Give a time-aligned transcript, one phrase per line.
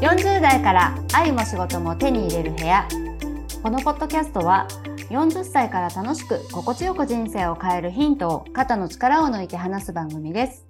[0.00, 2.88] 40代から愛も仕事も手に入れる部屋。
[3.62, 4.68] このポッドキャストは
[5.10, 10.64] 40歳から楽しく心地よく人生を変えるヒントを肩の力を抜いて話す番組です。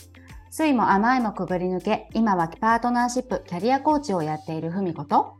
[0.50, 5.34] 酸いも甘いもくぐり抜け今はパートナーシップキャリアコーチをやっているふみこと。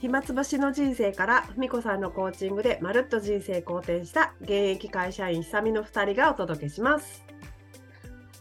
[0.00, 7.31] 暇つぶしの人生からふみこさんのコーチングでまるっと人生好転した現役会社員久美の2人がお届けします。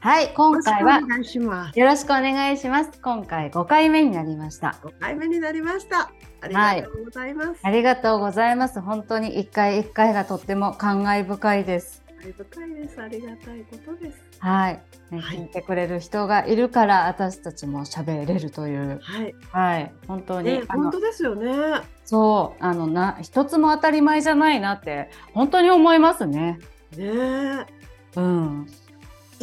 [0.04, 3.00] はい今回はよろしくお願いします。
[3.04, 4.80] 今回5回目になりました。
[4.82, 6.12] 5回目になりました。
[6.42, 8.82] ありがとうございます、ありがとうございます。
[8.82, 12.02] 本当に一回一回がとっても感慨深いです。
[12.26, 13.00] 愛深いです。
[13.00, 14.18] ありがたいことです。
[14.40, 15.38] はい、ねはい。
[15.38, 19.00] 聞いてくれる人がいるから私たちも喋れるという。
[19.04, 19.36] はい。
[19.52, 19.94] はい。
[20.08, 21.82] 本当に、本当ですよね。
[22.06, 22.64] そう。
[22.64, 26.58] あのな一つも当たり前じゃないなって本当に思いますね。
[26.98, 27.68] ね。
[28.16, 28.68] うん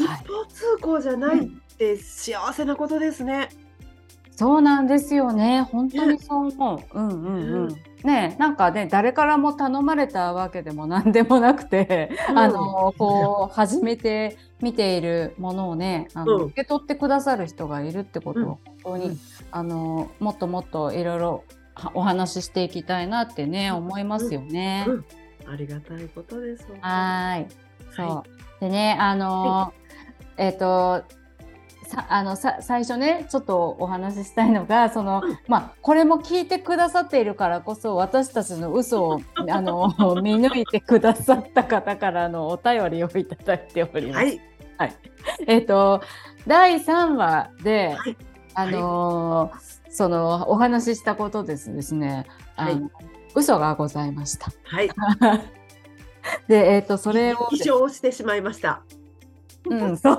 [0.04, 3.48] 一方通行じゃないって幸せなことですね、
[4.38, 5.62] そうなんですよね。
[5.62, 7.76] 本当にそう思う、うんうんうん。
[8.04, 12.38] ねなんかね誰からも頼まれたわけでも何でもなくて、うん。
[12.38, 16.44] あのこう初めて見ているものをねあの、うん。
[16.46, 18.46] 受け取ってくださる人がいるってことをうん。
[18.46, 19.18] 本当に、うん。
[19.50, 23.76] あのもっともっといろいろはお話ししていきたいなってね、うん。
[23.78, 24.84] 思いますよね。
[24.86, 25.04] うん。
[25.52, 27.46] ありがたいことですはーい。
[27.96, 28.24] そう、は
[28.60, 29.72] でねあの
[30.38, 31.04] えっ、と
[31.88, 39.88] さあのさ最初ねちょっとお話ししたいのがその、うんまあこれも聞いてくださっているからこそ私たちの嘘を あの
[40.22, 44.38] 見抜いてくださった方からのお便りをいただいております。
[44.76, 44.96] はい。
[45.46, 46.02] えっ、と
[46.46, 48.16] 第3話で、はい。
[48.54, 49.52] あの
[49.90, 52.26] そのお話ししたことですですね。
[52.56, 52.82] はい。
[53.34, 54.52] 嘘がございました。
[54.64, 54.90] はい。
[56.48, 58.82] でえっ、とそれを偽証してしまいました
[59.70, 60.18] うん、そう。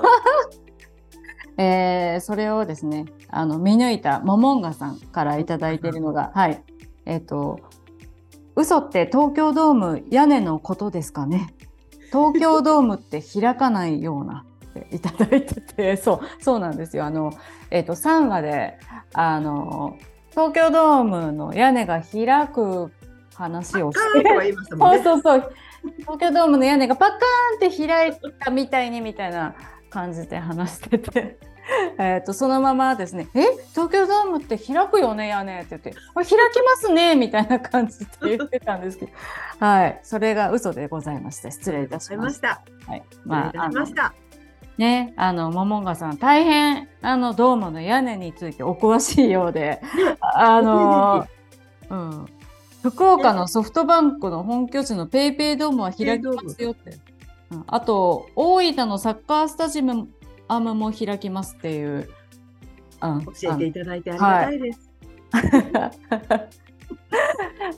[1.56, 6.62] えーそれをですね、あの見抜いたモモンガさんからいただいているのが、はい、
[7.04, 7.60] えっ、と、
[8.56, 11.54] 嘘って東京ドーム屋根のことですかね。
[12.10, 17.04] 東京ドームって開かないようなっていただいてて、 そう、そうなんですよ。
[17.04, 17.32] あの、
[17.70, 18.78] えっ、と、3話で、
[19.12, 19.96] あの、
[20.30, 22.90] 東京ドームの屋根が開く
[23.34, 25.52] 話をして、 そうそうそう。
[26.00, 27.18] 東京ドームの屋根がパカー
[27.66, 29.54] ンって開いたみたいにみたいな
[29.88, 31.38] 感じで話してて。
[31.98, 33.42] えーとそのままですね「え？
[33.70, 36.40] 東京ドームって開くよね屋根」って言って「あ開きま
[36.76, 39.12] すね」みたいな感じで言ってたんですけど。
[39.64, 40.00] はい。
[40.02, 42.40] それが嘘でございまして失礼いたしまし。
[42.40, 42.62] た。
[42.86, 44.14] たはい、失礼いたしました。
[44.78, 49.82] ね、あの、モモンガさん、大変、あの、ドームの屋根についてお詳しいようで、
[50.22, 51.26] あの、
[51.90, 52.26] うん。
[52.82, 56.90] 福岡のソフトバンクの本拠地のペイペイドームは開きますよって。
[56.90, 57.00] うん
[57.66, 62.08] あと、大分のサッカースタジアムも開きますっていう。
[63.02, 64.90] うん教えていただいてありがたいです、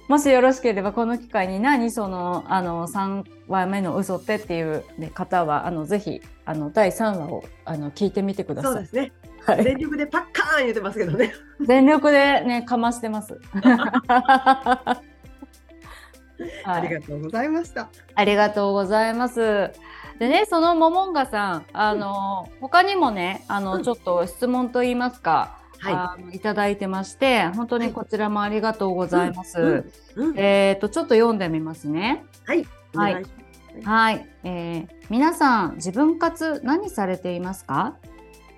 [0.08, 8.72] もしよろしければこの機会に何そのあの3話目の嘘ってっていう、ね、方はあのぜひあの第3話をあの聞いてみてください。
[8.72, 9.12] そうですね
[9.46, 9.64] はい。
[9.64, 11.34] 全力でパッカーン言ってますけどね。
[11.60, 13.40] 全力でねかましてます。
[13.52, 15.02] は
[16.64, 16.64] い。
[16.64, 17.88] ありがとうございました。
[18.14, 19.70] ありがとうございます。
[20.18, 23.82] でね、そのモモンガさん、あの、他にもね、あの、うん。
[23.82, 29.60] ちょっと質問といいますか、はあのいただいてまして、本当にこちらもありがとうございます。
[30.16, 32.24] うんうんえっ、と、ちょっと読んでみますね。
[32.46, 33.24] はいおはい
[33.84, 37.96] はい、えー皆さん自分活何されていますか？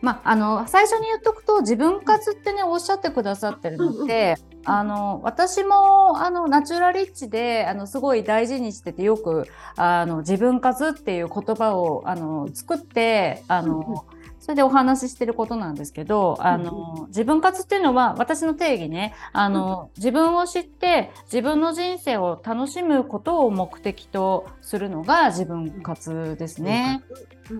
[0.05, 14.05] まああの最初に言っとくと自分活ってねおっしゃってくださってるので、あの私もあのナチュラリッチであのすごい大事にしててよくあの自分活っていう言葉をあの作ってあの、
[14.45, 27.03] それでお話ししてることなんですけど、あの、自分活っていうのは私の定義ね、あの、自分を知って自分の人生を楽しむことを目的とするのが自分活ですね。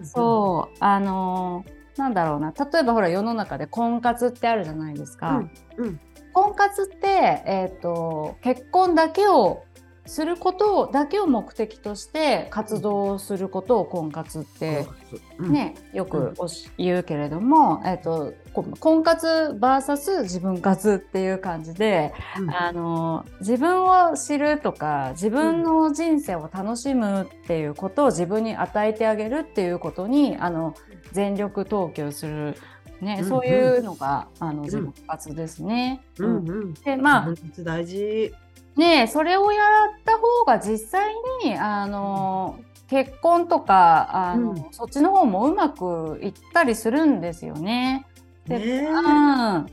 [0.03, 1.65] そう、あの、
[1.97, 5.45] なんだろうな、例えばほら世の中で婚活ってあるじゃないですか。
[5.77, 6.01] うんうん。
[6.33, 9.65] 婚活って、えっ、と、結婚だけを
[10.07, 14.87] することだけを目的として活動することを婚活って、
[15.39, 15.53] うん。
[15.53, 16.35] ね、よく
[16.77, 22.51] 言うけれども、えっと、こ婚活 VS 自分活っていう感じで、うん。
[22.51, 30.75] あの自分を知るとか自分の人生を楽しむっていうことを自分に与えてあげるっていうことにあの
[31.13, 32.57] 全力投球する、
[33.01, 36.05] ねうんそういうのがあの自分活ですね。
[36.19, 36.75] うんうん。
[36.75, 38.33] でまあ大事。
[38.77, 41.15] ねそれをやった方が実際
[41.45, 42.59] にあの
[42.89, 44.67] 結婚とかあの、うん。
[44.71, 48.07] そっちの方もうまくいったりするんですよね。
[48.47, 48.87] でねえ。
[48.87, 49.03] うん、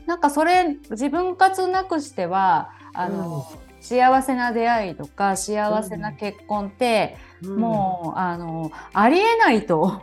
[0.06, 3.46] なんかそれ自分活なくしてはあの、
[3.80, 7.56] 幸せな出会いとか幸せな結婚って、うん。
[7.56, 10.02] もうあのありえないと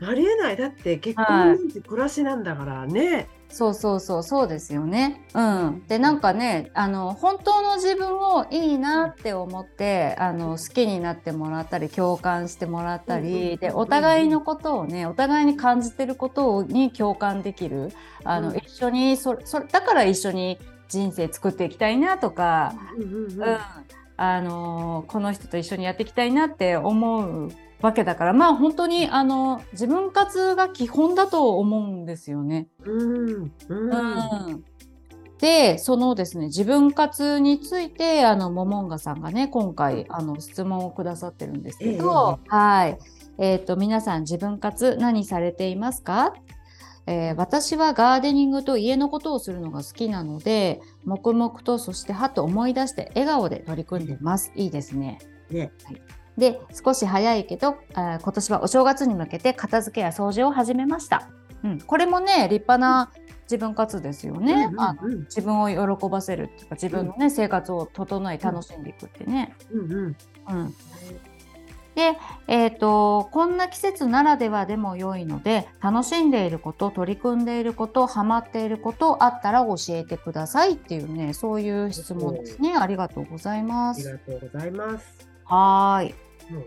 [0.00, 0.56] ありえない。
[0.56, 3.28] だって結婚はいなんて暮らしなんだからね。
[3.50, 5.24] そうそうそうそうですよね。
[5.34, 17.90] うん、でなんかねあの本当の自分をいいなって思ってあの好きになってもらったり共感してもらったりでお互いのことをねお互いに感じてることに共感できる
[18.22, 18.56] あの、うん。
[18.58, 20.58] 一緒にそそだから一緒に
[20.88, 23.58] 人生作っていきたいなとか、うん。
[24.18, 32.68] あのこの人と一緒にやっていきたいなって思うわけだからまあ本当にあの自分活が基本だと思うんですよね。
[32.84, 33.90] うんうん。
[33.90, 34.64] うん。
[35.38, 42.98] でそのですね自分活についてあのモモンガさんがね今回あの質問をくださってるんですけど、はい。
[43.40, 46.34] えっ、と皆さん自分活何されていますか、
[47.06, 54.52] えー私はガーデニングと家のことをするのが好きなので黙々とそしてはっと思い出して笑顔で取り組んでます。
[54.56, 55.18] いいですね。
[55.50, 55.70] ね
[56.38, 61.28] で少し早いけど今年はお正月に向けて片付けや掃除を始めました。
[61.64, 63.10] うん、これもね立派な
[63.42, 64.70] 自分活ですよね。
[65.02, 69.54] うんうん自分を喜ばせるっていうか自分のね、生活を整え楽しんでいくってね。
[69.72, 70.16] うんうん
[70.50, 70.74] うん、
[71.94, 82.76] で、えー、とこんな季節ならではでも良いので楽しんでいること取り組んでいることハマっていることあったら教えてくださいっていうねそういう質問ですね。
[82.76, 84.12] ありがとうございまありす。
[84.12, 85.28] がとうございます。
[85.44, 86.27] はーい。
[86.50, 86.64] うん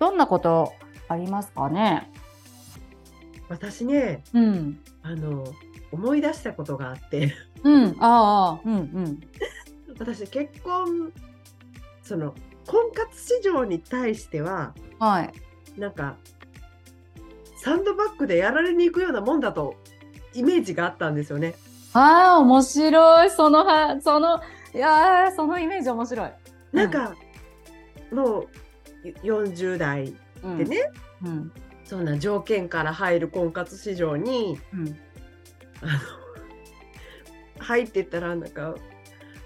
[0.00, 0.72] どんなこと
[1.08, 2.10] ありますかね？
[3.48, 4.80] 私ねうん。
[5.02, 5.44] あの
[5.92, 7.32] 思い出したことがあって
[7.62, 7.96] うん。
[8.00, 9.20] ああ、うんうん。
[9.98, 11.12] 私結婚
[12.02, 12.34] その
[12.66, 15.32] 婚活市場に対してははい。
[15.80, 16.16] なんか
[17.56, 19.76] サンドバッグでやられに行くようなもんだと
[20.34, 21.54] イメージがあったんですよね。
[21.94, 23.30] ああ、面白い。
[23.30, 24.40] そのは、その、
[24.74, 26.30] いやーそのイメージ面白い。
[26.72, 27.14] なんか、
[28.12, 28.48] もう
[29.22, 30.64] 40代うんで。
[30.64, 30.90] ね、
[31.24, 31.52] うん。
[31.84, 34.98] そんな条件から入る婚活市場にうん。
[35.82, 35.98] あの
[37.58, 38.74] 入ってったらなんか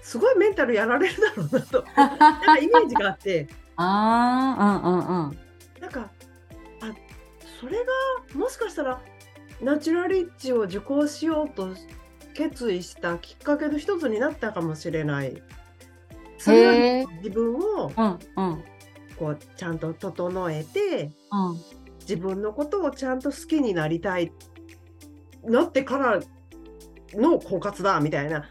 [0.01, 5.37] すごいメンタルやられるだろうなと なんかイメージがあってああ、うんうんうん。
[5.79, 6.09] なんか
[6.81, 6.93] あ
[7.59, 7.85] それが
[8.33, 9.01] もしかしたら
[9.61, 11.69] ナチュラリッチを受講しようと
[12.33, 15.41] 決意したきっかけの一つになったかもしれない。
[16.37, 18.63] それへえは自分をうんうん
[19.19, 21.79] こうちゃんと整えてうん。
[22.01, 24.31] 自分のことをちゃんと好きになりたい
[25.43, 26.19] なってから
[27.13, 28.49] の婚活だみたいな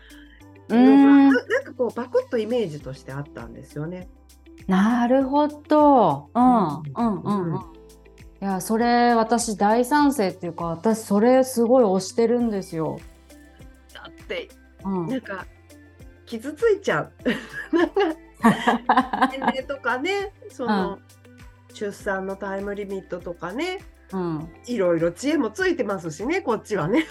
[0.69, 4.09] ななんかこうバクッとイメージとしてあったんですよね。
[4.69, 6.29] なるほど。
[6.35, 7.55] うんうんうんうんうん。
[7.55, 7.79] うん
[8.41, 13.01] いや、それ私大賛成っていうか、私それすごい推してるんですよ。
[13.93, 14.49] だって
[14.85, 15.07] うん。
[15.09, 15.45] なんか
[16.25, 17.13] 傷ついちゃう。
[18.43, 20.99] 年齢とかねその、
[21.73, 23.81] 出産のタイムリミットとかね
[24.13, 24.49] うん。
[24.67, 27.07] いろいろ知恵もついてますしねこっちはね。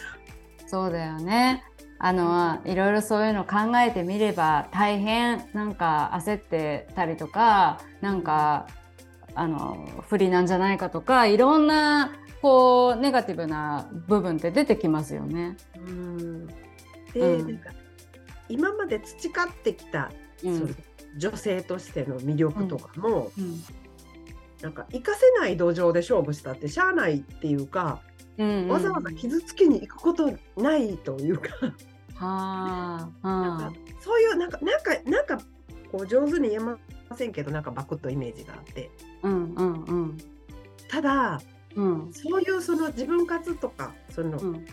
[0.65, 1.63] そうだよね。
[1.99, 8.67] あのいろいろそういうの考えてみれば大変なんか焦ってたりとかなんか
[9.33, 15.57] あの不利なんじゃないかとかいろんなこうネガティブな部分って出てきますよね。
[15.75, 16.53] うんで、
[17.15, 17.71] うんなんか
[18.49, 20.11] 今まで培ってきた、
[20.43, 20.75] うん
[21.17, 23.63] 女性としての魅力とかも、うん。
[24.61, 28.01] なんか活かせない土壌で勝負したってしゃあないっていうか、
[28.37, 28.67] うんうん。
[28.69, 31.49] わざわざ傷つきに行くことないというか、
[32.15, 33.09] は
[33.99, 35.37] そういうなんかなんかなんか
[35.91, 36.77] こう上手に言えま
[37.15, 38.89] せんけどなんかバクッとイメージがあって。
[39.23, 40.17] うんうんうん。
[40.87, 41.41] ただ
[41.75, 42.09] うん。
[42.11, 44.65] そういうその自分活とかその、うん。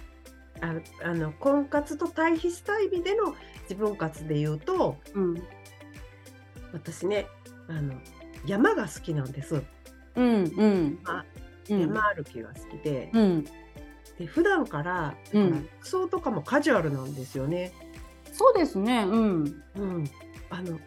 [0.60, 5.42] ああの婚活と対比した意味での自分活で言うとうん
[6.74, 7.26] 私ね
[7.68, 7.94] あの
[8.46, 9.62] 山が好きなんです、
[10.16, 10.98] うんうん。
[11.04, 11.24] あ
[11.70, 11.80] うん。
[11.80, 13.44] 山歩きが好きで,、うん。
[14.18, 17.72] で普段からうんだから服装とかもカジュアルなんですよね。
[18.32, 19.62] そうですねうん。
[19.76, 20.04] うん、
[20.50, 20.78] あの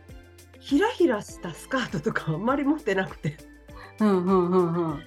[0.60, 3.38] ひらひらしたスカートとかあんまり持ってなくて。
[4.00, 5.00] うんうんうんうん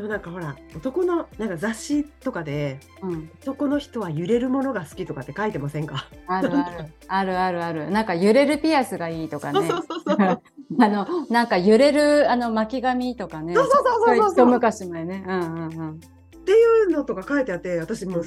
[0.00, 3.30] でもなんかほら男のなんか雑誌とかでうん。
[3.42, 6.86] 男の人は揺れるものが好きとかって書いてませんか、あるある。
[7.08, 7.90] あるあるある。
[7.90, 9.60] なんか揺れるピアスがいいとかね。
[9.60, 10.42] そうそうそうそう
[10.80, 13.54] あのなんか揺れるあの巻き髪とかね。
[13.54, 14.32] そうそうそうそうそう。
[14.32, 15.22] 一昔前ね。
[15.26, 15.90] うんうんうん。
[15.92, 15.98] っ
[16.44, 18.24] ていうのとか書いてあって私もう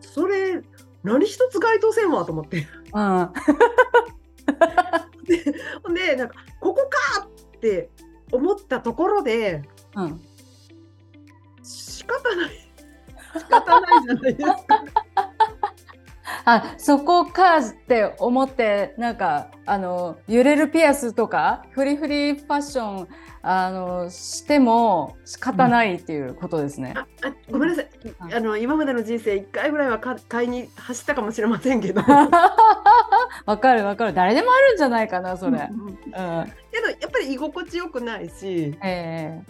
[0.00, 0.60] それ
[1.02, 2.66] 何一つ該当せんわと思って。
[2.92, 3.30] うん。
[5.82, 7.88] ほ んでなんかここかって
[8.32, 9.62] 思ったところで
[9.94, 10.20] うん
[12.06, 12.50] 仕方ない。
[13.38, 14.84] 仕方ないじゃないですか。
[16.44, 23.08] あそこかって思ってなんかあの揺れるピアスとかフリフリファッション
[23.42, 26.94] あのしても仕方ないっていうことですね。
[26.96, 27.88] ああごめんなさい。
[28.32, 32.00] あの今までの人生1回ぐらいはか買いに走ったかもしれませんけど。
[33.46, 34.14] わかるわかる。
[34.14, 35.68] 誰でもあるんじゃないかなそれ。
[35.70, 36.42] うんうんうん、けどや
[37.06, 38.76] っぱり居心地よくないし。
[38.82, 39.40] え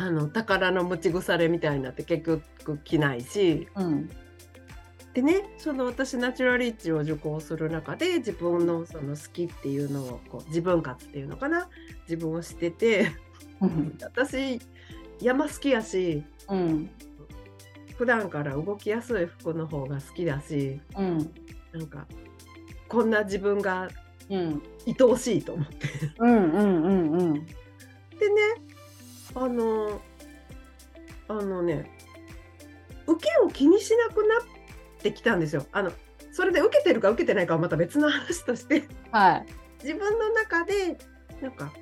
[0.00, 3.68] あの宝の持ち腐れみたいになって結局着ないし。
[3.76, 4.10] えうん。
[5.12, 11.68] でねその私ナチュラリッチを受講する中で自分のその好きっていうのをこう自分活っていうのかな？
[12.02, 13.10] 自分をしてて。
[13.60, 13.98] うん。
[14.00, 14.60] 私
[15.20, 16.22] 山好きやし。
[16.48, 16.90] うん。
[17.96, 20.80] 普段から動きやすい服の方が好きだし。
[20.96, 21.18] うん。
[21.72, 22.06] なんか
[22.86, 23.88] こんな自分が
[24.30, 24.62] うん。
[24.86, 25.88] 愛おしいと思って。
[26.20, 27.34] うんうんうんうん。
[27.34, 27.54] でね
[29.34, 30.00] あの
[31.28, 31.90] あのね
[33.06, 35.66] 受けを気にしなくなってきたんですよ。
[35.72, 35.92] あの
[36.32, 39.46] それで受けてるか受けてないかはまた別の話としてはい。
[39.82, 40.98] 自分の中で
[41.40, 41.72] なんか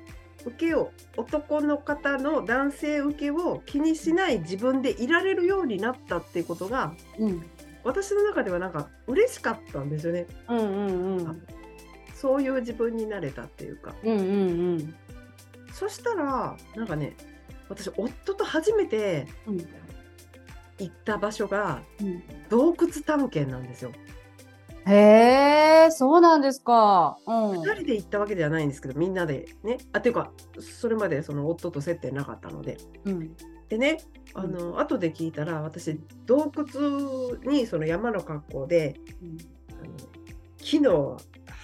[0.45, 7.45] 受けを男の方の男性受けを気にしない自分でいられるようになったっていうことがうん
[7.83, 10.27] 私の中ではなんか嬉しかったんですよね。
[10.49, 11.47] うんうんうん
[12.13, 13.93] そういう自分になれたっていうか。
[14.03, 14.23] うんうんう
[14.77, 14.95] ん
[15.71, 17.15] そしたらなんかね
[17.69, 19.57] 私夫と初めてうん
[20.79, 23.91] 行った場所がうん洞窟探検なんですよ。
[24.89, 27.17] へえ、そうなんですか。
[27.27, 27.51] うん。
[27.59, 33.35] 2人で行ったわけではないんですけどみんなでねあっていうかそれまでその夫と接点なかったのでうん。
[33.67, 33.97] でね
[34.33, 38.95] あの、後で聞いたら私洞窟にその山の格好で
[39.71, 39.91] あの
[40.57, 41.17] 木の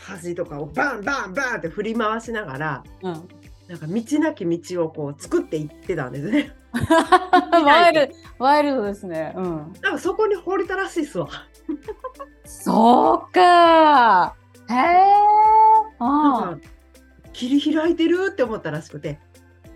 [0.05, 3.27] 端とかをバンバンバンって振り回しながらうん。
[3.67, 6.55] なんか道なき道をこう作っていってたんですね。
[7.51, 9.33] ワイルド、ワイルドですね。
[9.35, 9.73] うん。
[9.81, 11.29] なんかそこに放りたらしいっすわ。
[12.43, 14.35] そうか。
[14.69, 14.75] へえ。
[15.99, 16.67] なあんか
[17.31, 19.19] 切り開いてるって思ったらしくて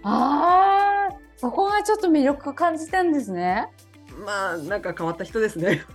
[0.04, 1.08] あ。
[1.10, 1.18] ああ。
[1.38, 3.70] そこがちょっと魅力を感じたんですね。
[4.26, 5.84] まあなんか変わった人ですね。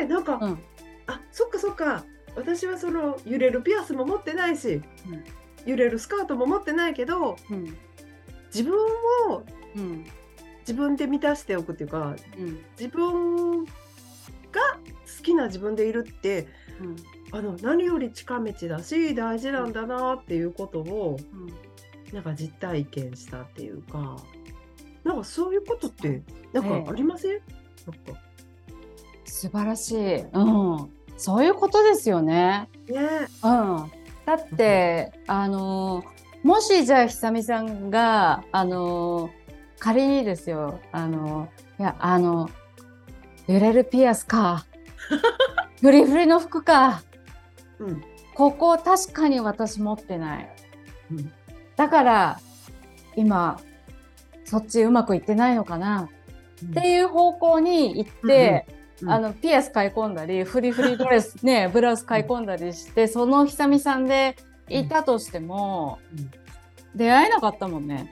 [0.00, 0.58] でなんか、うん。
[1.06, 2.04] あそっかそっか
[2.36, 4.82] 私はその揺れるピアスも持ってないし、うん
[5.66, 7.76] 揺れるスカートも持ってないけどうん。
[8.54, 8.78] 自分
[9.28, 9.42] を
[9.74, 10.04] うん。
[10.60, 12.60] 自分で満たしておくっていうかうん。
[12.78, 13.70] 自分が
[15.18, 16.46] 好きな自分でいるって
[16.80, 16.96] うん。
[17.32, 21.18] あの何より近道だし大事なんだなっていうことを
[22.12, 24.16] なんか実体験したっていうか
[25.02, 27.40] なんかそういうことってなんかありません、なん
[28.14, 28.20] か
[29.24, 30.16] 素晴らしい。
[30.20, 30.95] うん。
[31.16, 32.68] そういうことですよね。
[32.88, 33.00] ね
[33.42, 33.90] うん。
[34.24, 39.30] だって、あのーもしじゃあ久美さんが、あのー
[39.78, 42.48] 仮にですよ、あのーいや、あの
[43.46, 44.66] 揺れるピアスか、
[45.80, 47.02] フリフリの服か、
[47.78, 48.02] うん
[48.34, 50.48] ここ確かに私持ってない。
[51.10, 51.32] うん
[51.76, 52.40] だから、
[53.16, 53.58] 今、
[54.44, 56.08] そっちうまくいってないのかな
[56.64, 64.36] っていう方向に行って、うんあのピアス買い込んだりフリフリドレス ねブラウス買い込んだりしてその久美さんで
[64.68, 66.30] いたとしても、うん
[66.96, 68.10] 出会えなかったもんね。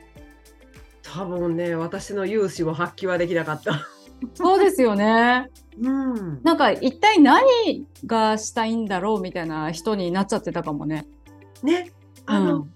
[1.03, 3.89] 多分ね私の勇姿を発揮はできなかった。
[4.35, 5.51] そうですよね。
[5.81, 11.07] うん、なんか一体何がしたいんだろうみたいな人になっちゃってたかもね。
[11.63, 11.91] ね
[12.27, 12.73] あの、うん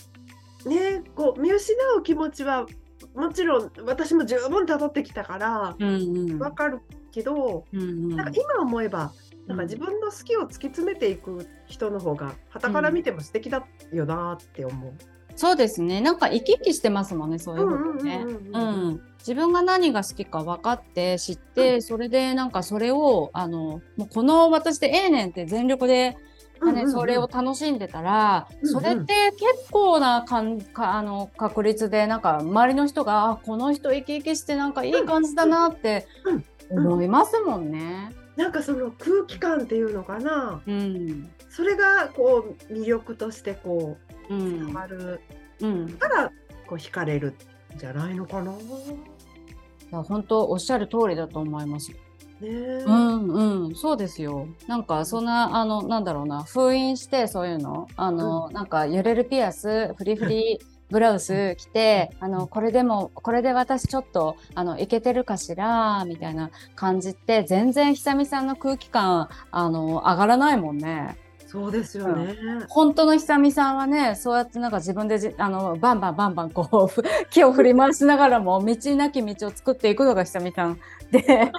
[0.69, 2.67] ねこう見失う気持ちは
[3.15, 6.81] もちろん私も十分辿ってきたからうんうんわかる
[7.13, 9.13] けど、うんうんなんか今思えば
[9.47, 14.93] なんか自分の好きを突き詰めていく人の方が傍から見ても素敵だよなって思う。
[15.37, 16.01] そうですね。
[16.01, 18.25] なんか生き生きしてますもんね、そういうことね。
[18.25, 19.01] うんうんうんううんん。
[19.19, 26.17] 自分が何が好きか分かって知って、それでなんかそれをあのもうこの私でええねんって全力で、
[26.61, 38.13] うんうんうんねそれを楽しんでたら、うんうんそれって結構なかんかあの確率でなんか周りの人があこの人生き生きしてなんかいい感じだなってうん思いますもんね。
[38.37, 41.29] なんかその空気感っていうのかなうん。
[41.51, 43.97] それがこう魅力としてこ
[44.31, 44.75] うう伝ん。
[44.75, 45.21] わる
[45.61, 45.89] うん。
[45.91, 46.29] から
[46.67, 47.31] こう惹かれる
[47.75, 48.53] んじゃないのかな。
[48.53, 48.59] ね
[49.91, 51.93] いや本当おっしゃる通りだと思います。
[52.41, 52.47] え
[52.87, 54.47] うんうん、そうですよ。
[54.69, 60.61] なんかそんなあのなんだろうな封印してそういうのあの、なんか揺れるピアスフリフリ
[60.91, 71.17] ブラウス着てあのこれでもこれで私ちょっとあのいけてるかしらみたいな感じって全然久美さんの空気感あの上がらないもんね。
[71.47, 72.37] そうですよね。
[72.69, 80.79] 本当の久美さんはねそうやってなんか自分でじあのバンバンバンバンこう ふ木を振り回しながらも道なき道を作っていくのが久美さん
[81.11, 81.51] で。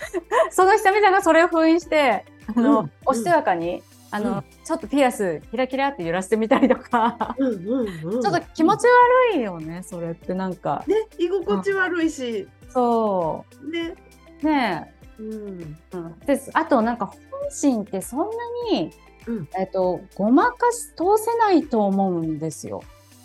[0.50, 2.92] その久美さんがそれを封印してあの、うん。
[3.06, 8.22] おしとやかにあの、うんちょっとピアスキラキラって揺らしてみたりとか、うんうんうん。
[8.22, 8.86] ちょっと気持ち
[9.32, 13.94] 悪いよねそれってなんかね、居心地悪いし、そね。
[14.42, 15.76] うねうん。
[15.92, 17.16] え、うん、ですあとなんか本
[17.50, 18.26] 心ってそんな
[18.72, 18.90] に、
[19.26, 22.82] うんえっとごまかし通せないと思うんですよ。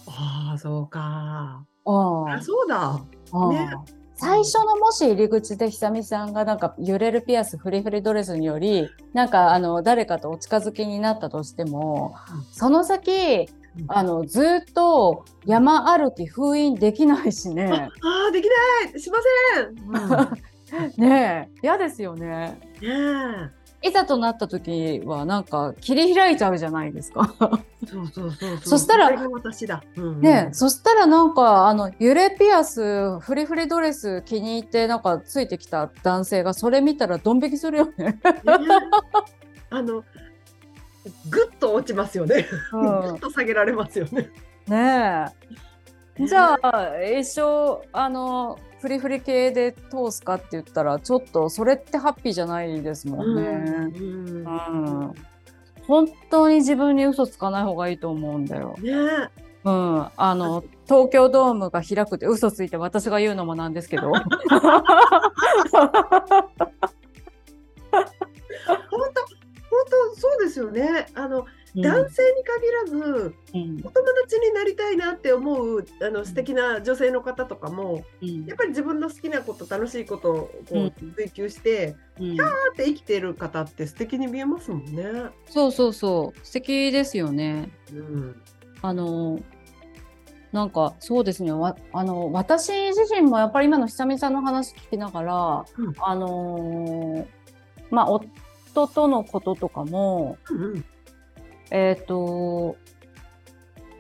[0.08, 1.64] ああ、そうか。
[1.86, 3.00] ああ、そうだ。
[3.32, 3.70] あね
[4.16, 12.16] 最初のもし入り口で久美さんがなんか揺れるピアスフリフリドレスによりなんかあの誰かとお近づきになったとしても
[12.52, 17.90] その先うんあのずっと山歩き封印できないしねあ
[18.30, 18.48] あ、でき
[18.86, 19.00] ない。
[19.00, 19.18] しま
[19.54, 20.96] せん。
[20.98, 22.58] うん、 ねえ嫌ですよね。
[22.82, 23.52] ね
[23.86, 27.36] いざとなった時はなんか切り開いちゃうじゃないですか。
[27.84, 27.88] え。
[27.88, 29.10] そうそうそううそしたら。
[29.10, 38.06] うんうんねえそしたらなんかあの揺れピアスフリフリドレス気に入ってなんかついてきた男性がそれ見たらドン引きするよね。
[38.06, 38.20] ね
[39.70, 40.04] あの。
[41.30, 42.48] ぐっと落ちますよね。
[42.74, 44.30] うんぐっと下げられますよね。
[44.68, 45.32] ね
[46.20, 46.26] え。
[46.26, 53.42] じゃあ一生あのフリフリ系で通すかって言ったらちょっとそれってハッピーじゃないですもんね。
[53.42, 55.14] うんうん
[55.88, 58.76] 本当に自分に嘘つかない方がいいと思うんだよ。
[58.80, 58.96] ねえ。
[59.64, 64.12] うん、あの東京ドームが開くって嘘ついて私が言うのもなんですけど。
[64.14, 64.22] 本
[65.72, 66.06] 当
[68.92, 69.10] 本
[70.14, 71.08] 当そうですよね。
[71.16, 71.48] あの、
[71.82, 73.80] 男性に限らずうん。
[73.84, 78.46] お友達になりたいなって思うあの素敵な女性の方とかもうん。
[78.46, 82.38] やっぱり自分の好きなこと楽しいことをこうんう追求してうん。
[82.38, 85.04] パーって生きてる方って素敵に見えますもんね。
[85.48, 86.40] そうそうそう。
[86.46, 87.70] 素敵ですよね。
[87.94, 88.42] うん。
[88.82, 89.40] あの
[90.52, 91.52] なんかそうですね。
[91.52, 95.94] わあの私自身もやっぱり今の久美さんの話聞きながら、うん。
[96.00, 97.26] あのー
[97.92, 100.86] まあ夫とのこととかもうん
[101.72, 102.76] えっ、と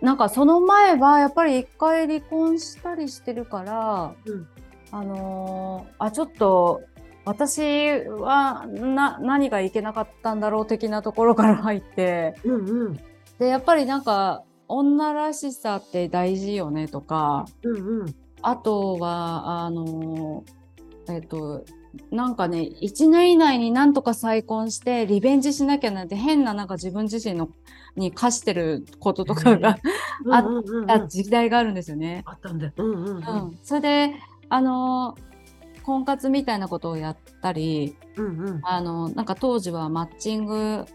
[0.01, 4.47] なんかその前はやっぱり一回離婚したりしてるから、うん。
[4.91, 6.83] あのーあちょっと
[7.25, 12.99] 私はな何がいけなかったんだろう的なところから入ってうんうん。
[13.39, 18.15] でやっぱりなんか女らしさって大事よねとかうんうん。
[18.41, 21.65] あとはあのーえっ、と
[22.11, 27.49] なんかね1年以内になんとか再婚してリベンジしなきゃなんて変ななんか自分自身の
[27.95, 29.77] に課してることとかが、
[30.31, 30.91] あうんうんうんうん。
[30.91, 32.23] あ時代があるんですよね。
[32.25, 32.71] あったんだ。
[32.75, 33.15] うんうんうん。
[33.15, 34.15] うん、それで
[34.49, 35.15] あの
[35.83, 38.59] 婚活みたいなことをやったりうんうん。
[38.63, 40.85] あのなんか当時はマッチング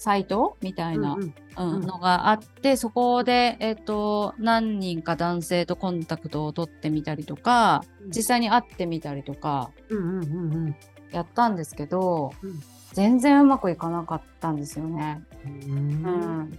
[0.00, 1.18] サイトみたいな、
[1.58, 8.08] のがあってそこで、えっと何人か男性とコンタクトを取ってみたりとかうん。
[8.08, 9.72] 実際に会ってみたりとか
[11.12, 12.60] やったんですけど、うん。
[12.94, 15.22] 全然うまくいかなかったんですよね。
[15.44, 16.02] ううん。
[16.44, 16.58] ん、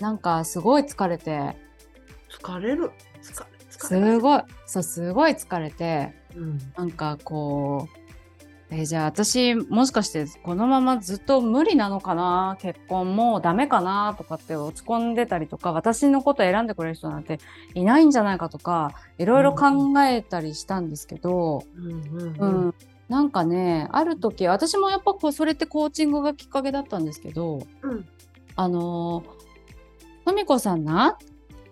[0.00, 1.56] なんかすごい疲れて。
[2.28, 2.90] 疲れる。
[3.22, 4.18] 疲れ疲す。
[4.18, 4.42] ごい。
[4.66, 6.12] そうすごい疲れて。
[6.34, 6.58] うん。
[6.76, 7.97] なんかこう
[8.70, 12.58] えーじゃあ私もしかしてこのままずっと無理なのかな？
[12.60, 17.38] 結婚もうダメかなとかって落ち込んでたりとか私のこと選んでくれる人なんて
[17.74, 22.74] いないんじゃないかとかいろいろ考えたりしたんですけど、うん
[23.08, 28.06] なんかねある時私もやっぱこうそれってコーチングがきっかけだったんですけどうん。
[28.54, 31.16] あのーふみこさんな？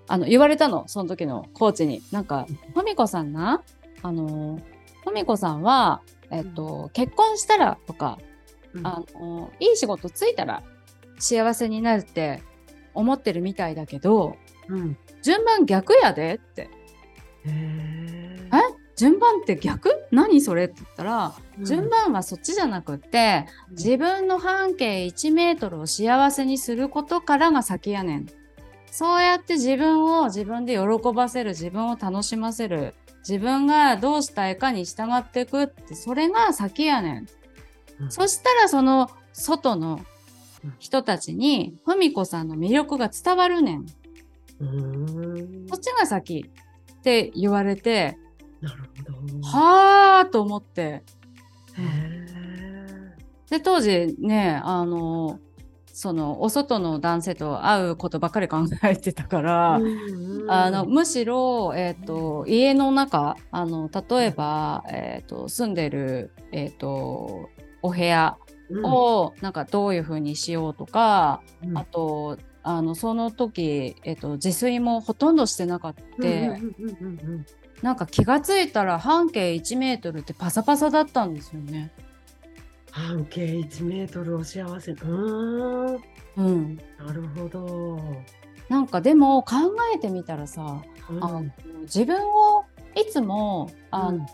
[0.08, 2.00] あの言われたのその時のコーチに。
[2.10, 3.62] なんかふみこさんな？
[4.02, 4.62] あのー
[5.04, 8.18] ふみこさんはえっと、結婚したらとか、
[8.74, 8.86] うん。
[8.86, 10.62] あのいい仕事ついたら
[11.18, 12.42] 幸せになるって
[12.94, 14.36] 思ってるみたいだけど
[14.68, 14.96] うん。
[15.22, 16.68] 順番逆やでって。
[17.46, 18.48] え？
[18.96, 20.06] 順番って逆？
[20.10, 21.64] 何それって言ったら、うん。
[21.64, 28.26] 順番はそっちじゃなくって自分の半径1メートルを幸せにすることからが先やねん。
[28.90, 32.94] そうやって自分を自分で喜ばせる自分を楽しませる
[33.28, 37.26] 自分がどうしたいかに従っていくってそれが先やねん
[38.00, 40.00] うんそしたらその外の
[40.78, 43.86] 人たちにふみこさんの魅力が伝わるねん。
[44.58, 46.50] うんそっちが先
[46.98, 48.18] って言われて、
[48.60, 49.12] なるほ
[49.42, 49.48] ど。
[49.48, 50.82] はーと思って。
[50.82, 51.02] へ
[51.78, 52.26] え。
[53.50, 55.38] で、当時ね、あの、
[55.96, 59.80] そのお外の男性と会うことばっかり考えてたから、
[60.46, 67.48] あのむしろ、えー、と家の中あの例えば、えー、と住んでる、えー、と
[67.80, 68.36] お部屋
[68.84, 71.78] をなんかどういうふうにしようとか、うん。
[71.78, 77.46] あとあのその時、えっと、自炊もほとんどしてなかった、うんうんうんうんうん
[77.82, 81.92] なんか気がついたら半径1メートルってパサパサだったんですよね。
[82.96, 84.92] 半径1メートルお幸せ。
[84.92, 86.02] うーん。
[86.38, 88.00] うん、なるほど。
[88.70, 89.54] なんかでも考
[89.94, 91.44] えてみたらさ、うんあの
[91.82, 92.64] 自分を
[92.96, 94.26] いつもあの、うん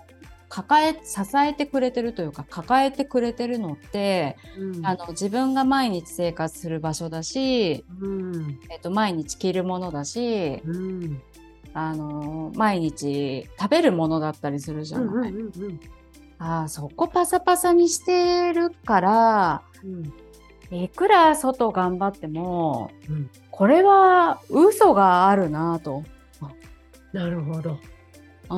[0.54, 11.22] 抱え支えてくれてるというか抱えてくれてるのって、うんあの自分が毎日生活する場所だし、うんえっと、毎日着るものだし、うん
[11.72, 15.30] あの毎日食べるものだったりするじゃない。
[15.30, 15.80] うんうん
[16.44, 20.12] あーそこパサパサにしてるからうん
[20.76, 26.02] いくら外頑張ってもうんこれは嘘があるなと。
[27.12, 27.78] なるほど。
[28.50, 28.54] う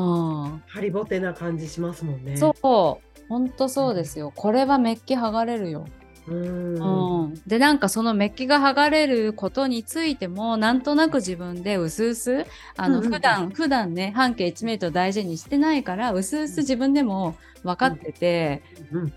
[0.46, 2.36] んハリボテな感じしますもんね。
[2.36, 2.54] そ
[3.02, 4.32] う本当そうですよ。
[4.34, 5.86] これはメッキ剥がれるよ。
[6.28, 6.34] う。
[6.34, 7.24] ん。
[7.24, 13.06] うん、でなんかそのメッキが剥がれることについてもなんとなく自分でうすうすあのうんうん。
[13.06, 19.00] うん普段普段ね半径1メートル大事にしてないからうすうす自分でも分かってて、うん。
[19.02, 19.12] うん。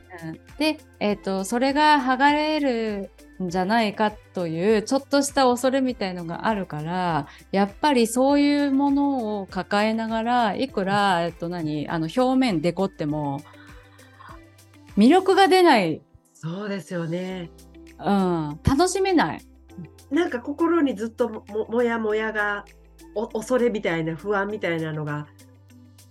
[0.57, 3.11] で、えー、とそれが剥がれる
[3.43, 13.41] んじゃないかというちょっとした恐れみたいのがあるからやっぱりそういうものを抱えながらいくら、えっと、何あの表面デコっても
[14.97, 16.01] 魅力が出ない、
[16.47, 17.49] そうですよね。
[17.99, 19.41] うん、楽しめない。
[20.09, 22.65] なんか心にずっとももやもやが
[23.15, 25.27] お恐れみたいな不安みたいなのが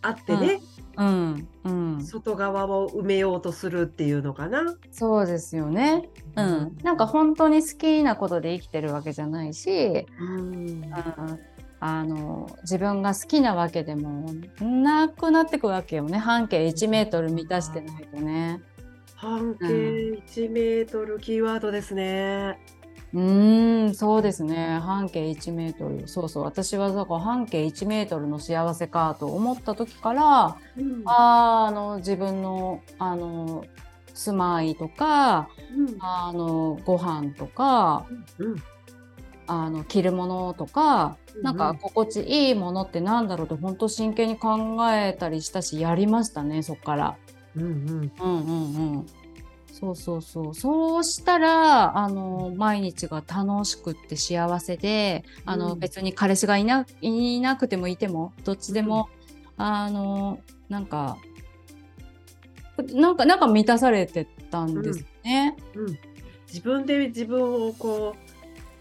[0.02, 0.60] あってね、
[0.96, 4.76] うんうん、外側を埋めようとするっていうのかな。
[4.90, 6.08] そうですよね。
[6.36, 10.92] うん、なんか本当に好きなことで生きてるわけじゃないし、うんうん、
[11.80, 18.60] あの自分が好きなわけでもなくなってくわけよね半径1メートル満たしてないとね。
[19.26, 22.60] 半径1メートルキーワードですね。
[23.12, 24.78] うーんそうですね。
[24.80, 26.06] 半径1メートル。
[26.06, 26.44] そうそう。
[26.44, 31.02] 私はだから半径1メートルの幸せかと思った時からうん。
[31.06, 33.64] あーあの自分のあの
[34.14, 35.96] 住まいとかうん。
[35.98, 38.06] あのご飯とか
[38.38, 38.56] うん。
[39.48, 47.16] あの着るものとか、うんなんか心地いいものってなんだろうと本当真剣に考えたりしたしやりましたねそっから。
[47.56, 49.06] うんうんうんうんうん。
[49.72, 50.54] そうそうそう。
[50.54, 59.08] そうしたらあの毎日が楽しくって幸せで、あの、うん別に彼氏がいないなくてもいてもどっちでも、
[59.56, 60.38] あの
[60.68, 61.18] なんか
[62.92, 65.56] なんかなんか満たされてたんですね。
[65.74, 65.98] うん
[66.46, 68.14] 自分で自分をこ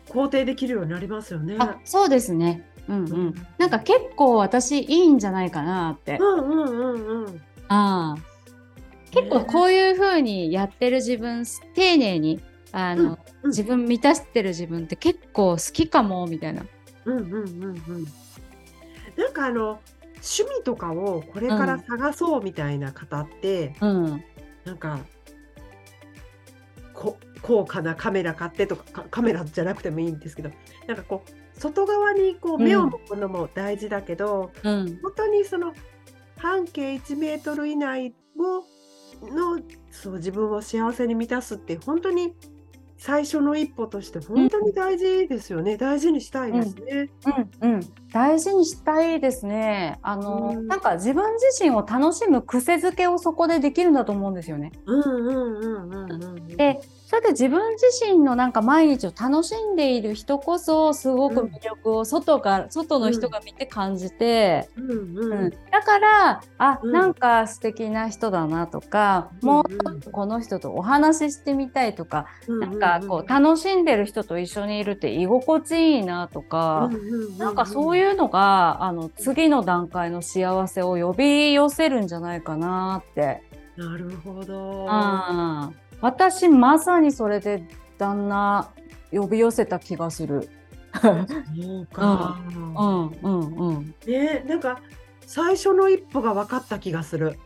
[0.08, 1.56] う肯定できるようになりますよね。
[1.60, 2.66] あそうですね。
[2.88, 3.36] うんううんん。
[3.58, 6.18] なんか結構私いいんじゃないかなって。
[6.20, 7.42] うんうんうんうん。
[7.68, 8.35] ああ
[9.16, 16.66] 結構こういう風にやってる自分丁寧にあの、うんうん自分満たしてる自分って結構好きかもみたいな。
[17.06, 18.06] うんうんうんうん。
[19.16, 19.80] なんかあの
[20.16, 24.24] 趣味とかをこれから探そうみたいな方って、うん
[24.64, 25.00] なんか
[26.92, 30.50] こ高価なカメラ買ってとかかカメラじゃなくてもいいんですけど
[30.88, 35.74] なんかこう外側にこううん目を向くのも大事だけど、うん本当にその
[36.38, 38.64] 半径1メートル以内を
[39.22, 39.60] の
[39.92, 42.34] そう自分を幸せに満たすって本当に
[42.98, 47.10] 最初の一歩として本当に大事ですよね、大事にしたいですね。
[47.62, 47.80] うんうん、
[48.12, 50.00] 大事にしたいですね。
[50.02, 54.72] あの、うんなんか自分自身を楽しむ癖づけをそこでできるんだと思うんですよね。
[54.86, 56.48] うんうんうんうんうん。
[56.48, 65.46] で、それで自分自身のなんか毎日を楽しんでいる人こそすごく魅力を外が、外の人が見て感じて、うんううん。
[65.46, 65.50] ん。
[65.72, 66.92] だからあ、うん。
[66.92, 76.90] なんか素敵な人だなとか、もうちょっとこの人とお話ししてみたいとか、なんかこう楽しんでる人と一緒にいるって居心地いいなとか、
[77.38, 83.44] なんかそうういうのがあの次の段階の幸せを呼び寄せるんじゃないかなって。
[83.78, 83.80] ん。
[83.80, 84.88] なるほど。
[84.90, 88.70] あー私まさにそれで旦那
[89.12, 90.48] 呼び寄せた気がする。
[91.02, 92.40] そうか。
[92.48, 93.96] うんうんうん。
[94.06, 94.82] ねなんか
[95.26, 97.40] 最初の一歩が分かった気がする。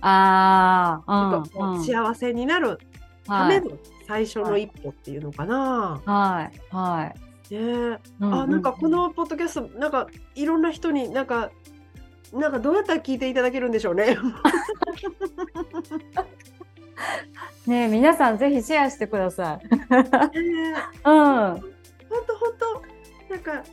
[0.00, 2.78] ああ、なんかこううんうん、幸せになる
[3.26, 6.00] たはいめの最初の一歩っていうのかな。
[6.06, 7.12] はいは
[7.50, 7.54] い。
[7.54, 11.50] ねうあなんかうこのポッドキャストなんかいろんな人になんか
[12.32, 14.16] なんかどうやったら聞いていただけるんでしょうね。
[17.68, 19.68] ねえ皆さんぜひシェアしてください。
[19.68, 21.60] ねうん本
[22.26, 22.52] 当本
[23.28, 23.64] 当なんか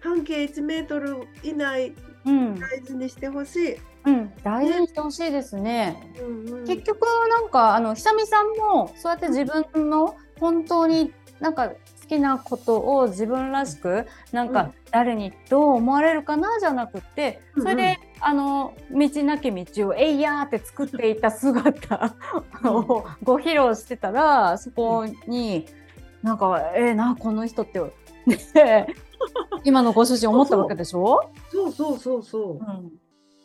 [0.00, 3.76] 半径1メートル以内うん大事にしてほしい。
[4.06, 6.12] うん、大事にしてほしいですね。
[6.20, 11.74] うんうん結局なんかあの久美さんもそうやって自分の本当になんか好
[12.10, 22.12] きなことを自分らしくなんかうん誰にどう思われるかなじゃなくってそれで、あの道なき道をえいやーって作っていた姿
[22.68, 25.66] をご披露してたらそこに
[26.24, 27.80] なんかえー、なこの人って、
[28.26, 28.88] ね、
[29.62, 31.30] 今のご主人思ったわけでしょ？
[31.52, 32.52] そうそうそうそう。
[32.54, 32.56] う。
[32.56, 32.92] ん。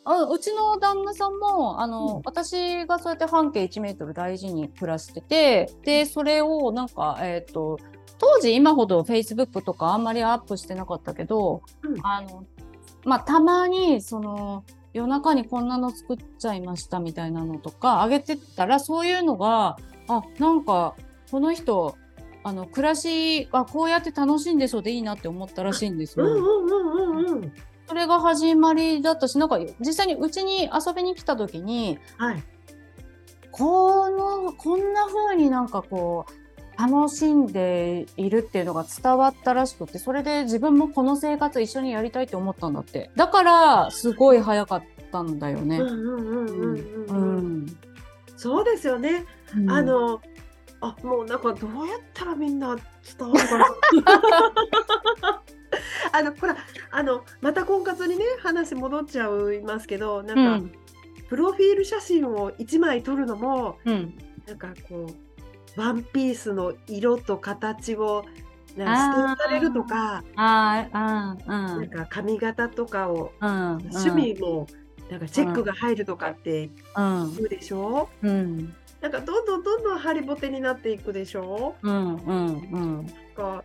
[0.04, 2.22] あうちの旦那さんもあの、うん。
[2.24, 7.78] 私がそうやって半径1メートル大事に暮らしててでそれをなんかえっ、と
[8.18, 12.44] 当時今ほど Facebook とかあんまりアップしてなかったけど、うんあの
[13.04, 19.76] まあたまにその夜中にこんなの作っちゃいましたみたいなのとか上げてったらそういうのが
[20.08, 20.96] あなんか
[21.30, 21.96] この人
[22.42, 26.26] あの暮らしあこうやって楽しんでそうでいいなって思ったらしいんですよ。
[26.26, 27.52] うんうんうんうんうん。
[27.88, 32.42] それが始まりだったし、なんか実際にうちに遊びに来た時に、はい。
[33.52, 36.32] この、こんな風になんかこう、
[36.78, 43.10] 楽しんでいるっていうのが伝わったらしくて、それで自分もこの生活一緒にやりたいって思ったんだって。
[43.16, 45.78] だから、すごい早かったんだよね。
[45.78, 47.64] うんうんうんうんううん。
[47.64, 47.66] ん。
[48.36, 49.24] そうですよね。
[49.56, 50.20] うんあ、の、
[50.80, 53.66] あ、もうなんかどうやったらみんな伝わるかな。
[56.12, 56.56] あの、ほら、
[56.90, 60.72] あの、また婚活にね、話戻っちゃいますけど、なんか、うん。
[61.28, 64.16] プロフィール写真を1枚撮るのも、うん。
[64.46, 65.25] なんかこう、
[65.76, 68.24] ワンピースの色と形を、
[68.76, 71.46] なんか指定されるとか、ああ、うん。
[71.48, 73.48] なんか髪型とかを、うん。
[73.76, 74.66] 趣味も、
[75.10, 77.34] なんかチェックが入るとかってうん。
[77.36, 78.08] 言うでしょ？
[78.22, 78.74] うん。
[79.00, 81.76] なんかどんどんどんどんハリボテになっていくでしょ？
[81.82, 82.16] うん。
[82.16, 82.68] うん。
[82.72, 83.06] うん。
[83.06, 83.64] なんか、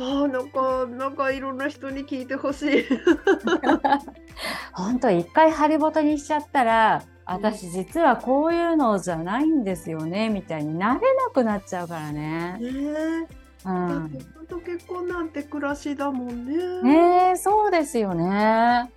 [0.00, 2.84] あーなんか、なんかいろんな人に聞いてほしい。
[4.72, 12.56] 本当一回ハリボテにしちゃったら私実はこういうのじゃないんですよねみたいになれなくなっちゃうからね。
[12.58, 13.38] ねえ。
[13.64, 16.82] うだっんて本当結婚なんて暮らしだもんね。
[16.82, 18.90] ねえそうですよね。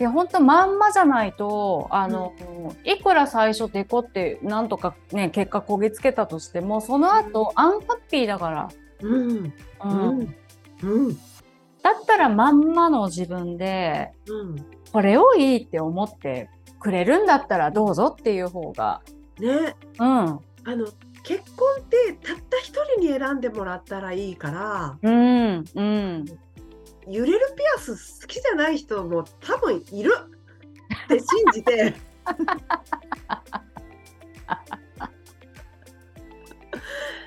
[0.00, 2.32] いや本当まんまじゃないとあの、
[2.84, 8.68] いくら最初デコってなんとかね結果こぎつけたとしてもその後アンハッピーだから、
[9.02, 9.30] うん。
[9.30, 9.52] う
[9.84, 10.34] うんん。
[10.82, 11.14] うん。
[11.82, 14.66] だったらまんまの自分でうん。
[14.92, 16.48] これをいいって思って
[16.80, 19.02] くれるんだったらどうぞっていう方が。
[19.38, 19.76] ね。
[19.98, 20.86] うんあの、
[21.22, 26.24] 結婚ってたった一人に選んでもらったらいいから、うんうん
[27.10, 30.12] 揺れるピアス好きじゃない人も多分いる
[31.04, 31.94] って信じて。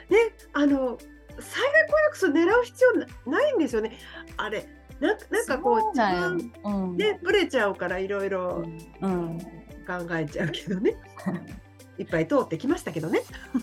[0.10, 0.18] ね、
[0.54, 0.98] あの
[1.40, 3.98] 災害婚約数狙う必要なないんですよね。
[4.38, 4.68] あれ
[5.02, 8.64] なんかこう自うん分でブレちゃうからいろいろ
[9.02, 9.40] うん。
[9.88, 10.96] 考えちゃうけどね。
[11.98, 13.20] いっぱい通ってきましたけどね。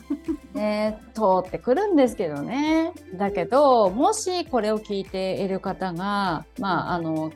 [0.55, 2.92] ね、通ってくるんですけどね。
[3.14, 7.33] だけどもしこれを聞いている方がまああの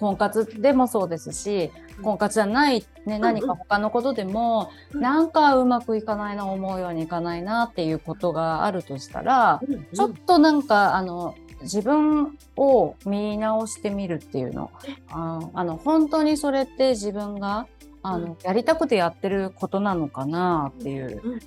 [0.00, 1.70] 婚活でもそうですし
[2.02, 5.00] 婚活じゃない、ね、何か他のことでも、うん。
[5.00, 9.60] なんかうまくいかないな思うようにいかないなっていうことがあるとしたら、
[9.94, 14.70] ちょっとなんかあの自分を見直してみるっていうの。
[15.08, 17.66] ああの本当にそれって自分が
[18.02, 18.36] あの、うん。
[18.42, 21.40] やりたくてやってることなのかなっていううん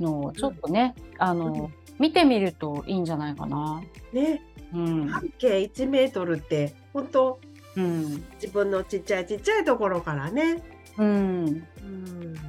[0.00, 1.74] のをちょっとね、あの、うん。
[1.98, 3.82] 見てみるといいんじゃないかな。
[4.12, 5.08] ね、うん。
[5.08, 7.40] 半径1メートルって本当
[7.76, 8.24] うん。
[8.40, 10.62] 自分のちっちゃいちっちゃいところからね。
[10.96, 12.47] うん、うん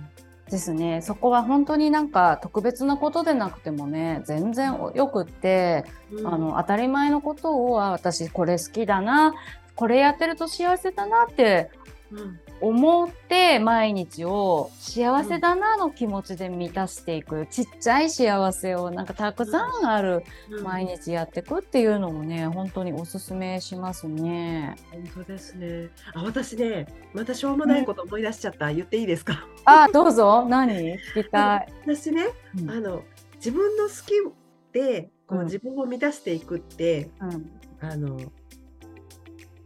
[0.50, 1.02] ですね。
[1.02, 6.28] そこは本当になんか特別なことでなくてもね全然よくって、うん。
[6.28, 9.34] あの当たり前のことをあ私これ好きだな
[9.76, 11.70] これやってると幸せだなって
[12.12, 24.76] うん思って毎日を幸せだなの気持ちで満たしていく、ちっちゃい幸せをなんかたくさんあるうん毎日やっていくっていうのもね本当におすすめしますね。
[24.92, 25.90] 本当ですね。
[26.14, 28.72] あ、私ね、またしょうもないこと思い出しちゃった。
[28.72, 29.48] 言っていいですか？
[29.66, 30.74] あどうぞ何？
[31.16, 31.68] 聞きたい。
[31.86, 32.26] 私ね、
[32.60, 33.04] うんあの
[33.36, 37.50] 自分の好きでこううん自分を満たしていくって、うん
[37.82, 38.20] あの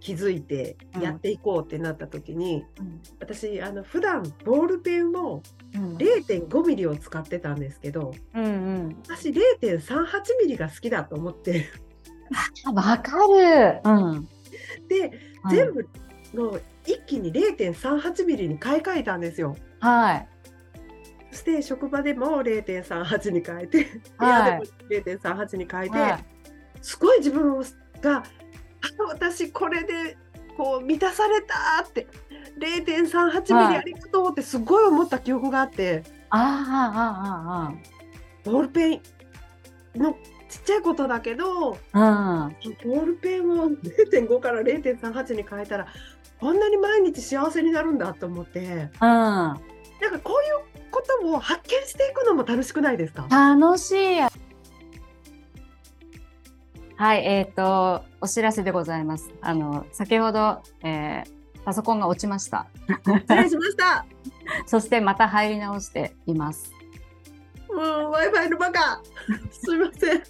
[0.03, 5.41] 気づいてやっていこうってなった時に、うん私あの普段ボールペンを
[5.73, 9.95] うん0.5ミリを使ってたんですけど、うんうん私0.38
[10.41, 11.67] ミリが好きだと思って、
[12.65, 13.79] あ わかる。
[13.85, 14.27] うん。
[14.89, 15.87] で、全部
[16.33, 19.55] の一気に0.38ミリに買い替えたんですよ。
[19.79, 20.27] はい。
[21.31, 23.87] そして職場でも0.38に変えて、
[24.17, 26.25] はい部屋でも0.38に変えて、はい
[26.81, 27.61] すごい自分
[28.01, 28.23] があ
[29.07, 30.17] 私これで
[30.57, 32.07] こう満たされたって
[32.59, 36.41] 0.38ミリありがとうってすごい思った記憶があって、ああ
[36.99, 37.73] ああ
[38.43, 39.01] ボールペン
[39.95, 40.13] の
[40.49, 42.51] ちっちゃいことだけどああ
[42.85, 45.87] ボールペンを0.5から0.38に変えたら
[46.39, 48.89] こんなに毎日幸せになるんだと思って。
[48.99, 53.25] なんかこういうことを発見していくのも楽しくないですか？
[53.29, 54.17] 楽しい。
[54.17, 54.29] や
[57.03, 59.29] はいえっ、とお知らせでございます。
[59.41, 61.33] あの先ほど、えー
[61.65, 62.67] パソコンが落ちました。
[63.03, 64.05] 失礼しました。
[64.65, 66.71] そしてまた入り直しています。
[67.67, 69.01] もう Wi-Fi のバカ。
[69.51, 70.23] すいません。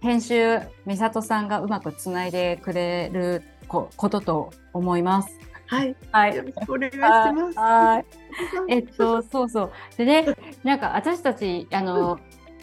[0.00, 5.38] 編集美里さんがうまくつないでくれるこことと思います。
[5.66, 5.96] はい。
[6.12, 6.36] はい。
[6.36, 7.58] よろしくお願いします。
[7.58, 8.04] はい。
[8.68, 9.72] えっと、そうそう。
[9.96, 12.20] でね、なんか私たち、あの、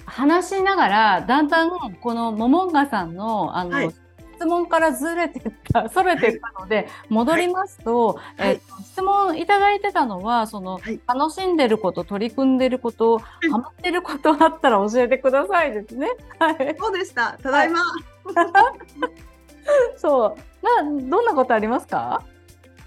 [0.08, 3.91] 話しながら、だんだんこのモモンガさんの、あの、はい。
[4.38, 8.50] 質問からずれてった、 それてったので、戻りますと、はい。
[8.50, 11.00] えっと、質問いただいてたのは、その、はい。
[11.08, 16.10] 楽しんでること、取り組んでること、いハマってることあったら教えてくださいですね。
[16.39, 16.76] はい。
[16.80, 17.38] そうでした。
[17.41, 17.80] ただいま、
[19.98, 20.65] そう。
[20.65, 22.22] な、どんなことありますか？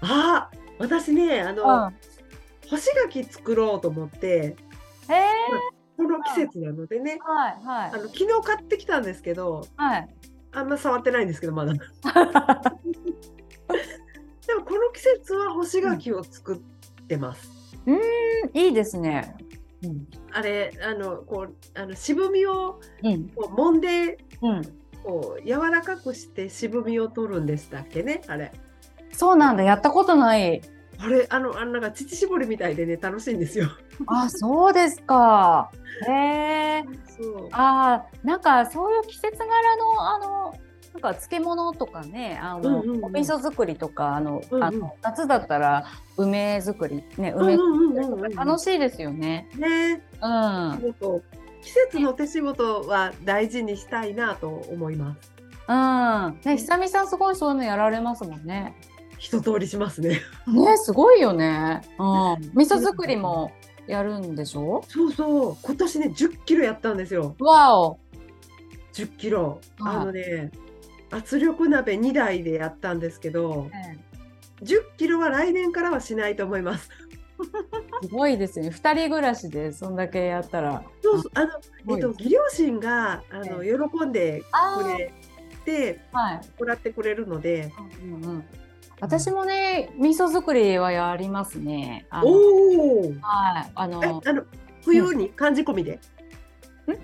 [0.01, 1.55] あ私ねあうん。
[1.57, 1.91] の、
[2.69, 4.55] 干し柿作ろうと思って。
[5.09, 5.27] ええ
[5.97, 10.15] この季節なのでねー、はい、はいあ、の昨日買ってきたんですけどはい。
[10.53, 11.85] あんま触ってないんですけどまだ でも
[14.65, 16.57] この季節は干し柿を作っ
[17.07, 17.49] てます、
[18.53, 19.35] いいですね。
[19.83, 20.07] うん。
[20.33, 23.29] あれあのこうあの渋みをうん。
[23.29, 24.61] こう揉んでうん。
[25.03, 28.51] こう柔らかくして渋みを取るんでしたっけねあれ
[29.11, 29.63] そうなんだ。
[29.63, 30.61] やったことない。
[31.03, 33.69] あれあのあのなんか乳搾りみたいでね楽しいんですよ
[34.07, 35.71] あ、そうですか。
[36.07, 36.83] へえ。
[37.17, 40.53] そうあーなんかそういう季節柄のあの
[40.93, 45.85] なんか漬物とかね、あの、うんうんうんお味噌作りとか、あの、うんうんあの夏だったら
[46.17, 49.47] 梅作りね、梅作り楽しいですよね。
[49.55, 50.95] ねうん。
[51.61, 55.31] 季節の手仕事は大事にしたいなと思います
[55.67, 56.39] うん。
[56.43, 58.75] ね、久美さんすごいそういうのやられますもんね。
[59.21, 60.19] 一通りしますね。
[60.47, 61.81] ね、すごいよね。
[61.99, 62.05] うん。
[62.55, 63.51] 味噌作りも
[63.85, 64.83] やるんでしょ？
[64.87, 65.57] そうそう。
[65.61, 67.35] 今年ね10キロやったんですよ。
[67.39, 67.99] わお。
[68.93, 69.61] 10キロ。
[69.79, 69.95] はい。
[69.97, 70.51] あのね
[71.11, 73.69] 圧力鍋2台でやったんですけど
[74.63, 76.89] 10キロは来年からはしないと思います。
[78.01, 78.71] すごいですよね。
[78.71, 80.83] 二人暮らしでそんだけやったら。
[81.03, 81.31] そうそう。
[81.35, 85.13] あのえっと義両親があの喜んであくれ
[85.63, 86.41] てはい。
[86.59, 87.71] もらってくれるので
[88.03, 88.43] うんうん、
[89.01, 92.05] 私もね、味噌作りはやりますね。
[92.23, 93.71] おおはい。
[93.73, 94.43] あの、あの
[94.85, 95.29] 冬に？
[95.29, 95.99] 漢字込みで？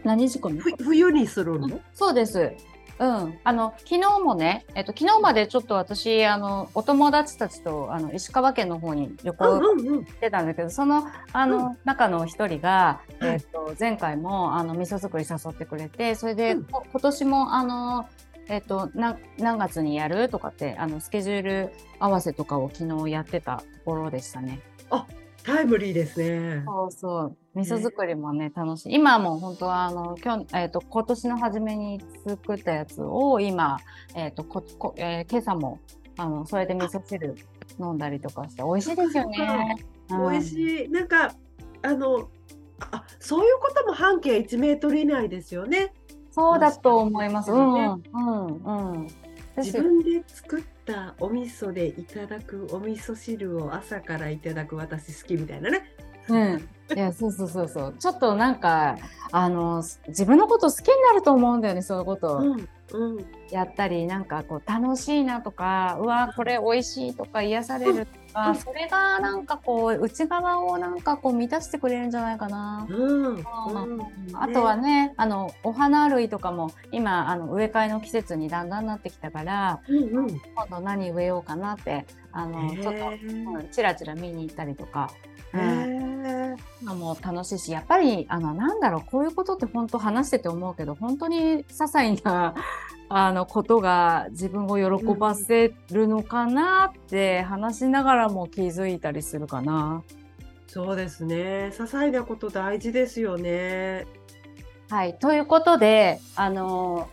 [0.03, 0.59] 何仕込み？
[0.59, 1.79] ふ冬にするの？
[1.93, 2.53] そうです。
[2.99, 10.05] うん、あの昨日もね、えっと昨日までちょっと私あのお友達たちとあの石川県の方に旅うん行うんうん。
[10.05, 13.29] してたんだけど、そのあの、中の一人が、はい。
[13.33, 18.07] えっと前回もあの味噌作り誘ってくれて、それで、う今年もあの
[18.49, 20.29] えっとな何月にやる？
[20.29, 24.59] とかってあのスケジュール合わせとかを昨日やってたところでしたね。
[25.43, 27.37] タイムリーですねそうそう。
[27.55, 28.95] 味噌作りもね、楽しい。
[28.95, 33.79] 今はもう本当は、あの、今日、えっ、と、今年の初めに作ったやつを今、
[34.13, 35.79] えっ、と、こ、こ、えー今朝も、
[36.17, 37.35] あの、それで味噌汁
[37.79, 39.77] 飲んだりとかして、美味しいですよね。
[39.79, 41.33] うん美味しいなんか
[41.81, 42.29] あの
[42.91, 45.93] あそういうことも半径1メートル以内ですよね
[46.37, 47.51] そうだと思います。
[47.51, 49.07] うん、ねうん、うん。
[49.55, 55.91] 私自分で作ったお味噌でいただくお味噌汁を朝からいただく私好きみたいなね
[56.29, 56.69] うん。
[56.95, 57.95] いや、そうそうそうそう。
[57.99, 58.97] ちょっとなんか、
[59.31, 62.37] あの、自分のこと好きになると思うんだよね、そういうこと。
[62.37, 72.85] うんうんやったりなんかこう楽しいなとかうわこれ美味しいとか癒されるとか、うんそれがなんかこう内側をなんかこう満たしてくれるんじゃないかな。
[72.89, 73.45] うんうん
[74.33, 85.09] あとはねあのお花類とかも今あの植え替えの季節にだんだんなってきたからうんうん今度何植えようかなってあのちょっと、チラチラ見に行ったりとか。
[85.53, 86.06] へうんー
[86.83, 92.55] のも楽しいしやっぱりあのなんだろうこういうことって本当話してて思うけど本当に些細な
[93.09, 100.03] あのことが自分を喜ばせるのかなって話しながらも気づいたりするかな。
[100.67, 101.71] そうですね。
[101.71, 104.05] 些細なこと大事ですよね。
[104.89, 105.17] はい。
[105.17, 107.07] ということであの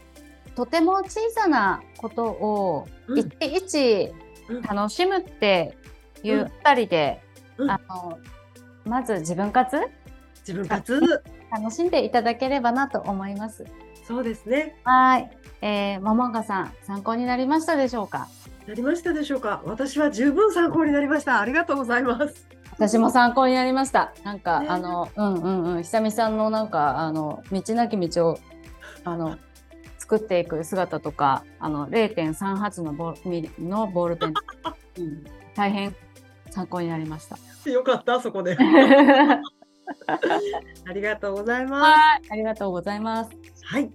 [0.56, 3.18] とても小さなことをうん。
[3.18, 4.12] 一日一
[4.48, 5.76] うん楽しむって
[6.22, 7.20] いうあたりで、
[7.56, 7.70] うん。
[7.70, 8.18] あの
[8.85, 9.78] まず自分活？
[10.47, 11.01] 自分活？
[11.51, 13.64] 楽しんでいただければなと思います。
[14.07, 15.30] そうですねはい、
[15.62, 18.28] えー、ももがさん参考になりましたでしょうか？
[18.66, 19.62] なりましたでしょうか？
[19.64, 21.41] 私は十分参考になりました。
[21.41, 22.47] ありがとうございます。
[22.72, 24.12] 私も参考になりました。
[24.24, 28.39] なんか、ねあの、うんうんうん、久美さんのなんか、あの、道なき道を。
[29.05, 29.39] あの。
[30.05, 33.14] 作っていく姿とか、あの、0.38のボ
[33.59, 34.35] のボールペン。
[35.01, 35.24] うん、
[35.55, 35.97] 大変
[36.55, 37.36] 参考になりました。
[37.70, 38.55] よかった、そこで。
[38.55, 39.42] は
[40.86, 42.26] ありがとうございます。
[42.28, 43.30] い、ありがとうございます。
[43.64, 43.90] はい。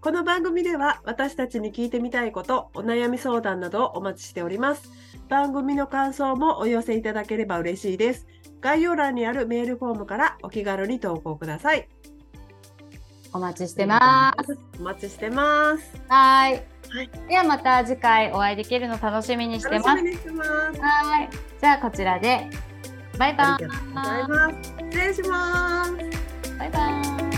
[0.00, 4.90] この番組では私たちに聞いてみたいこと、お悩み相談などをお待ちしております。
[5.28, 8.26] 番組の感想もお寄せいただければ嬉しいです。
[8.60, 11.88] 概要欄にあるメールフォームからお気軽に投稿ください。
[13.32, 14.58] お待ちしてます。
[14.80, 16.02] お待ちしてます。
[16.08, 16.71] はい。
[16.92, 20.02] はいではまた次回お会いできるの楽しみにしてます。
[20.32, 20.80] ます。
[20.80, 21.28] はい。
[21.58, 22.50] じゃあこちらで
[23.18, 23.64] バイバイ。
[24.92, 25.92] 失礼します。
[26.58, 27.31] バイバイ。